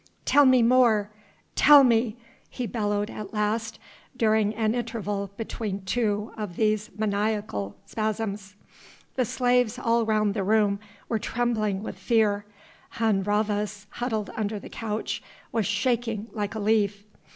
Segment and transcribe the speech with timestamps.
[0.25, 1.11] "Tell me more
[1.53, 2.17] tell me"
[2.57, 3.77] he bellowed at last,
[4.17, 8.55] during an interval between two of these maniacal spasms.
[9.13, 12.45] The slaves all round the room were trembling with fear;
[12.97, 17.05] Hun Rhavas, huddled under the couch, was shaking like a leaf.